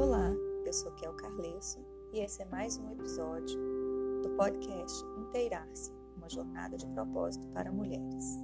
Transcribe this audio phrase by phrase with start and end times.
[0.00, 0.34] Olá,
[0.64, 1.78] eu sou Kel Carlesso
[2.10, 3.60] e esse é mais um episódio
[4.22, 8.38] do podcast Inteirar-se, uma jornada de propósito para mulheres.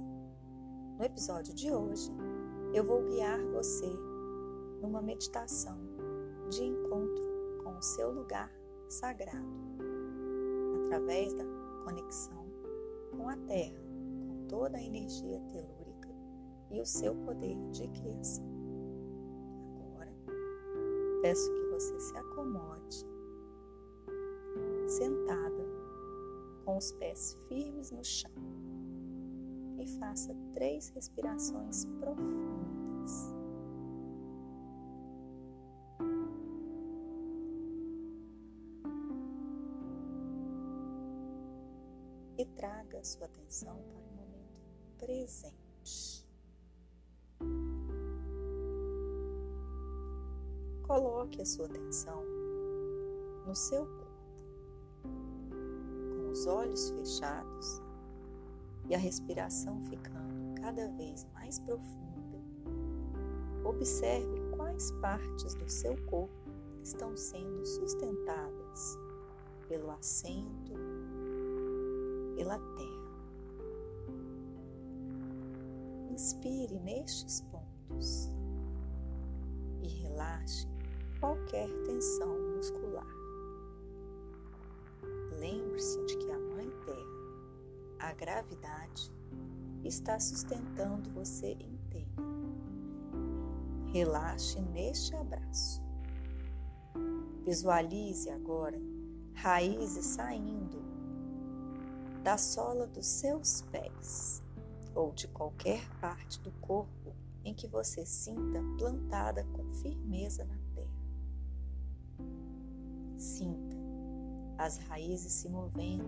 [0.99, 2.11] No episódio de hoje,
[2.75, 3.89] eu vou guiar você
[4.83, 5.79] numa meditação
[6.47, 7.23] de encontro
[7.63, 8.51] com o seu lugar
[8.87, 9.79] sagrado,
[10.85, 11.43] através da
[11.85, 12.45] conexão
[13.17, 13.81] com a Terra,
[14.27, 16.09] com toda a energia telúrica
[16.69, 18.56] e o seu poder de criação.
[21.27, 23.05] Peço que você se acomode,
[24.87, 25.65] sentada,
[26.63, 28.31] com os pés firmes no chão,
[29.77, 33.35] e faça três respirações profundas.
[42.37, 46.16] E traga sua atenção para o momento presente.
[50.97, 52.23] Coloque a sua atenção
[53.45, 57.79] no seu corpo, com os olhos fechados
[58.89, 62.41] e a respiração ficando cada vez mais profunda.
[63.63, 66.49] Observe quais partes do seu corpo
[66.81, 68.97] estão sendo sustentadas
[69.67, 70.73] pelo assento,
[72.35, 73.07] pela terra.
[76.09, 78.31] Inspire nestes pontos
[79.83, 80.67] e relaxe
[81.19, 83.07] qualquer tensão muscular.
[85.39, 89.11] Lembre-se de que a Mãe Terra, a gravidade,
[89.83, 92.07] está sustentando você inteiro.
[93.93, 95.81] Relaxe neste abraço.
[97.45, 98.79] Visualize agora
[99.33, 100.81] raízes saindo
[102.23, 104.43] da sola dos seus pés
[104.93, 107.15] ou de qualquer parte do corpo
[107.45, 110.66] em que você sinta plantada com firmeza na
[113.17, 113.75] Sinta
[114.57, 116.05] as raízes se movendo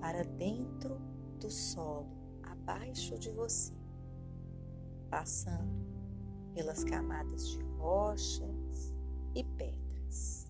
[0.00, 1.00] para dentro
[1.40, 2.08] do solo,
[2.42, 3.72] abaixo de você,
[5.10, 5.84] passando
[6.54, 8.94] pelas camadas de rochas
[9.34, 10.46] e pedras,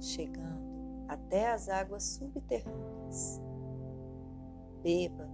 [0.00, 3.40] chegando até as águas subterrâneas.
[4.82, 5.28] Beba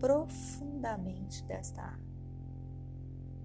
[0.00, 2.12] profundamente desta água,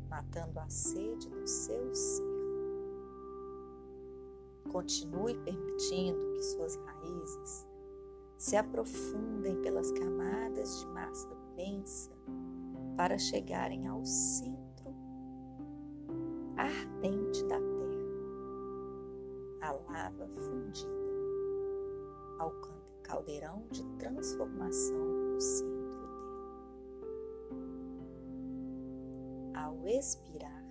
[0.10, 2.37] matando a sede do seu ser.
[4.72, 7.68] Continue permitindo que suas raízes
[8.38, 12.12] se aprofundem pelas camadas de massa densa
[12.96, 14.68] para chegarem ao centro
[16.58, 17.68] ardente da terra,
[19.62, 20.88] a lava fundida,
[22.40, 22.52] ao
[23.04, 26.18] caldeirão de transformação no centro dele.
[29.56, 30.66] Ao expirar,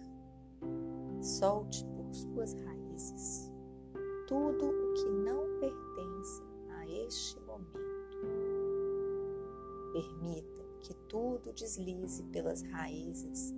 [1.20, 3.55] solte por suas raízes
[4.26, 7.76] tudo o que não pertence a este momento.
[9.92, 13.54] Permita que tudo deslize pelas raízes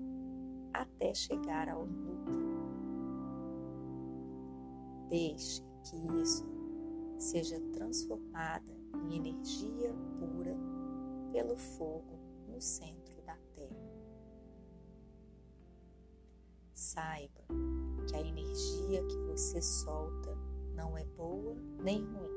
[0.73, 2.59] até chegar ao núcleo.
[5.09, 6.45] Deixe que isso
[7.19, 10.55] seja transformada em energia pura
[11.33, 13.89] pelo fogo no centro da Terra.
[16.75, 17.45] Saiba
[18.07, 20.28] que a energia que você solta
[20.79, 22.31] não é boa nem ruim.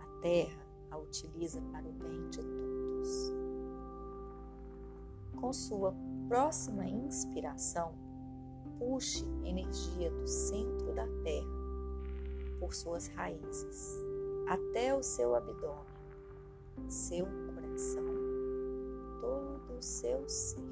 [0.00, 3.32] A terra a utiliza para o bem de todos.
[5.40, 5.92] Com sua
[6.28, 7.92] próxima inspiração,
[8.78, 11.58] puxe energia do centro da terra
[12.60, 13.96] por suas raízes
[14.48, 15.84] até o seu abdômen,
[16.88, 18.04] seu coração,
[19.20, 20.62] todo o seu ser.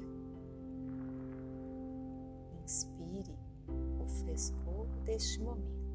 [2.63, 3.37] Inspire
[3.99, 5.86] o frescor deste momento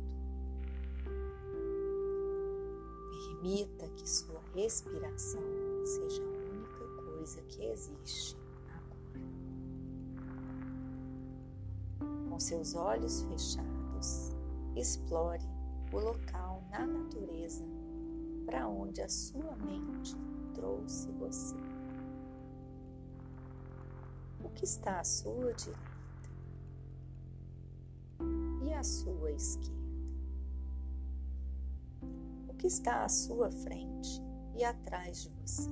[3.42, 5.42] Permita que sua respiração
[5.84, 8.36] seja a única coisa que existe
[8.68, 9.20] agora.
[12.28, 14.30] Com seus olhos fechados,
[14.76, 15.42] explore
[15.92, 17.64] o local na natureza
[18.46, 20.16] para onde a sua mente
[20.54, 21.56] trouxe você.
[24.44, 25.80] O que está à sua direita
[28.62, 29.81] e à sua esquerda?
[32.62, 34.22] Que está à sua frente
[34.54, 35.68] e atrás de você,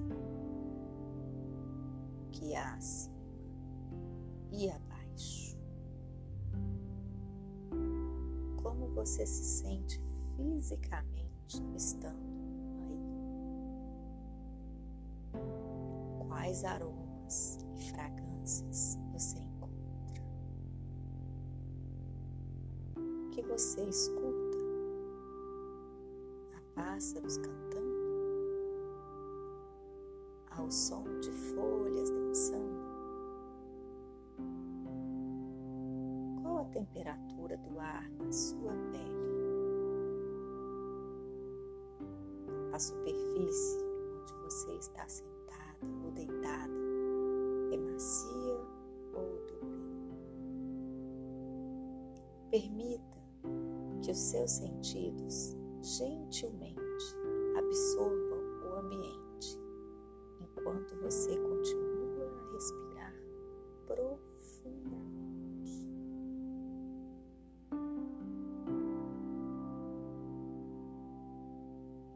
[2.33, 3.15] que há acima
[4.51, 5.57] e abaixo.
[8.61, 10.03] Como você se sente
[10.35, 12.19] fisicamente estando
[15.33, 15.39] aí?
[16.27, 19.61] Quais aromas e fragrâncias você encontra?
[23.51, 24.20] você escuta
[26.75, 27.81] pássaros cantando,
[30.51, 32.81] ao som de folhas dançando.
[36.43, 39.21] Qual a temperatura do ar na sua pele?
[42.73, 43.85] A superfície
[44.21, 46.73] onde você está sentada ou deitada
[47.73, 48.61] é macia
[49.15, 49.81] ou dura?
[52.51, 53.19] Permita
[54.03, 57.17] que os seus sentidos gentilmente
[57.57, 59.59] absorvam o ambiente
[60.41, 63.15] enquanto você continua a respirar
[63.87, 65.11] profundamente.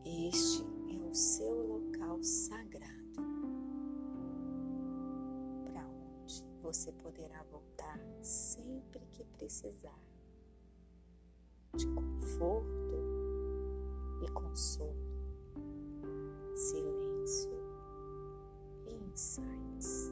[0.04, 2.92] Este é o seu local sagrado
[5.64, 9.98] para onde você poderá voltar sempre que precisar
[11.74, 13.13] de conforto
[14.24, 14.96] e consolo,
[16.54, 17.50] silêncio
[18.86, 20.03] e insights.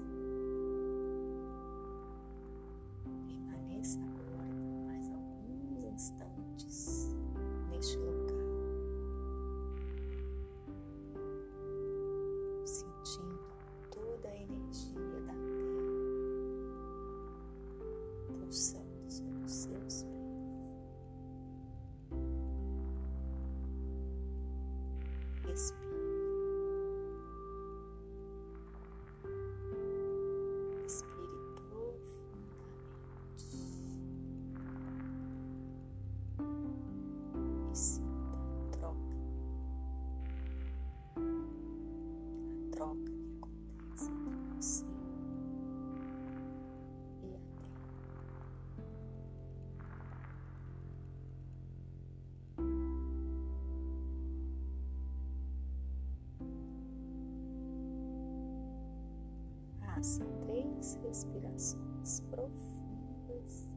[60.03, 63.71] Faça três respirações profundas.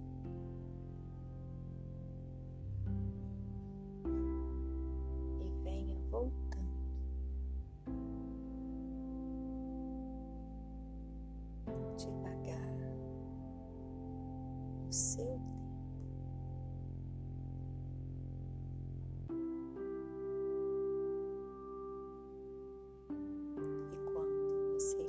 [5.40, 6.66] E venha voltando.
[11.96, 12.76] Devagar,
[14.84, 15.56] no seu tempo.
[23.92, 25.08] E quando você